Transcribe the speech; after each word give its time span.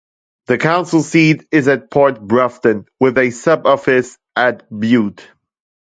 The 0.47 0.57
council 0.57 1.03
seat 1.03 1.45
is 1.51 1.67
at 1.67 1.91
Port 1.91 2.19
Broughton, 2.19 2.87
with 2.99 3.19
a 3.19 3.29
sub-office 3.29 4.17
at 4.35 4.63
Bute. 4.79 5.27